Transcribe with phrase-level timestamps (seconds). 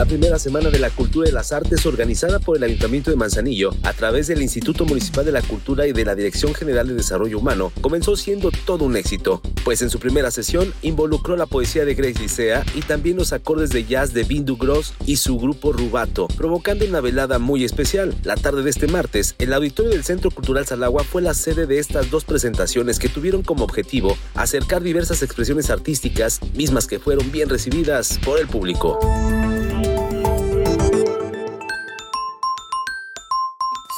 [0.00, 3.74] La primera Semana de la Cultura y las Artes organizada por el Ayuntamiento de Manzanillo
[3.82, 7.38] a través del Instituto Municipal de la Cultura y de la Dirección General de Desarrollo
[7.38, 11.94] Humano comenzó siendo todo un éxito, pues en su primera sesión involucró la poesía de
[11.94, 16.28] Grace Licea y también los acordes de jazz de Bindu Gross y su grupo Rubato,
[16.28, 18.14] provocando una velada muy especial.
[18.24, 21.78] La tarde de este martes, el auditorio del Centro Cultural Salagua fue la sede de
[21.78, 27.50] estas dos presentaciones que tuvieron como objetivo acercar diversas expresiones artísticas, mismas que fueron bien
[27.50, 28.98] recibidas por el público.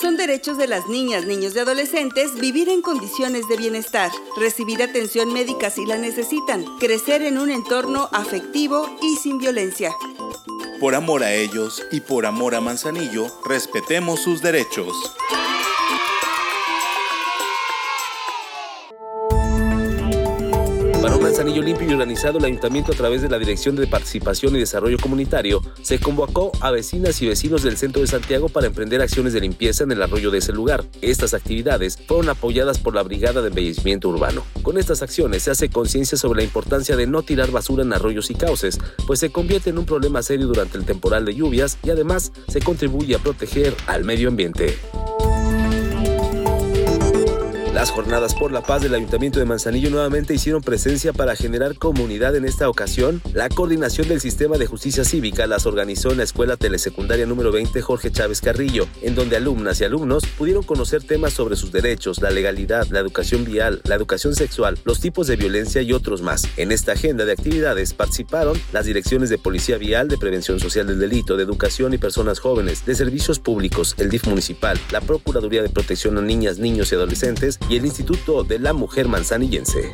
[0.00, 5.30] Son derechos de las niñas, niños y adolescentes vivir en condiciones de bienestar, recibir atención
[5.30, 9.92] médica si la necesitan, crecer en un entorno afectivo y sin violencia.
[10.80, 14.96] Por amor a ellos y por amor a Manzanillo, respetemos sus derechos.
[21.40, 24.98] Manzanillo limpio y organizado, el ayuntamiento a través de la Dirección de Participación y Desarrollo
[24.98, 29.40] Comunitario se convocó a vecinas y vecinos del centro de Santiago para emprender acciones de
[29.40, 30.84] limpieza en el arroyo de ese lugar.
[31.00, 34.44] Estas actividades fueron apoyadas por la Brigada de Embellecimiento Urbano.
[34.60, 38.30] Con estas acciones se hace conciencia sobre la importancia de no tirar basura en arroyos
[38.30, 41.88] y cauces, pues se convierte en un problema serio durante el temporal de lluvias y
[41.88, 44.76] además se contribuye a proteger al medio ambiente.
[47.74, 52.34] Las jornadas por la paz del Ayuntamiento de Manzanillo nuevamente hicieron presencia para generar comunidad
[52.34, 53.22] en esta ocasión.
[53.32, 57.80] La coordinación del sistema de justicia cívica las organizó en la Escuela Telesecundaria número 20
[57.80, 62.30] Jorge Chávez Carrillo, en donde alumnas y alumnos pudieron conocer temas sobre sus derechos, la
[62.30, 66.48] legalidad, la educación vial, la educación sexual, los tipos de violencia y otros más.
[66.56, 70.98] En esta agenda de actividades participaron las direcciones de Policía Vial, de Prevención Social del
[70.98, 75.68] Delito, de Educación y Personas Jóvenes, de Servicios Públicos, el DIF municipal, la Procuraduría de
[75.68, 79.92] Protección a Niñas, Niños y Adolescentes y el Instituto de la Mujer Manzanillense.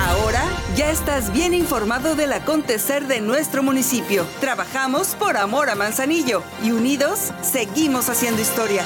[0.00, 0.44] Ahora
[0.76, 4.26] ya estás bien informado del acontecer de nuestro municipio.
[4.40, 8.84] Trabajamos por amor a Manzanillo y unidos seguimos haciendo historia.